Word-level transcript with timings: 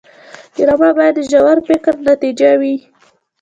ډرامه 0.55 0.89
باید 0.97 1.13
د 1.17 1.21
ژور 1.29 1.57
فکر 1.67 1.93
نتیجه 2.09 2.51
وي 2.59 2.75